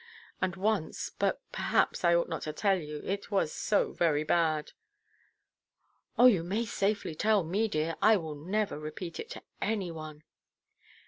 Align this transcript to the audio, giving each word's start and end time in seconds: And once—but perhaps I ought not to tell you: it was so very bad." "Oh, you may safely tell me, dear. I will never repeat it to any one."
And 0.41 0.55
once—but 0.55 1.39
perhaps 1.51 2.03
I 2.03 2.15
ought 2.15 2.27
not 2.27 2.41
to 2.49 2.53
tell 2.53 2.75
you: 2.79 3.03
it 3.05 3.29
was 3.29 3.53
so 3.53 3.91
very 3.91 4.23
bad." 4.23 4.71
"Oh, 6.17 6.25
you 6.25 6.41
may 6.43 6.65
safely 6.65 7.13
tell 7.13 7.43
me, 7.43 7.67
dear. 7.67 7.95
I 8.01 8.17
will 8.17 8.33
never 8.33 8.79
repeat 8.79 9.19
it 9.19 9.29
to 9.29 9.43
any 9.61 9.91
one." 9.91 10.23